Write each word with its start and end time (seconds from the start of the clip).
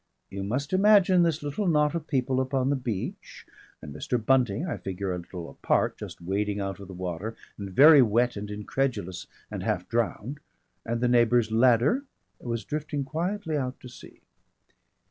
You 0.31 0.41
must 0.43 0.73
imagine 0.73 1.21
this 1.21 1.43
little 1.43 1.67
knot 1.67 1.93
of 1.93 2.07
people 2.07 2.41
upon 2.41 2.71
the 2.71 2.75
beach, 2.75 3.45
and 3.83 3.93
Mr. 3.93 4.17
Bunting, 4.17 4.65
I 4.65 4.77
figure, 4.77 5.13
a 5.13 5.19
little 5.19 5.47
apart, 5.47 5.95
just 5.95 6.19
wading 6.21 6.59
out 6.59 6.79
of 6.79 6.87
the 6.87 6.93
water 6.95 7.35
and 7.55 7.69
very 7.69 8.01
wet 8.01 8.35
and 8.35 8.49
incredulous 8.49 9.27
and 9.51 9.61
half 9.61 9.87
drowned. 9.87 10.39
And 10.87 11.01
the 11.01 11.07
neighbour's 11.07 11.51
ladder 11.51 12.03
was 12.39 12.65
drifting 12.65 13.03
quietly 13.03 13.55
out 13.55 13.79
to 13.81 13.89
sea. 13.89 14.21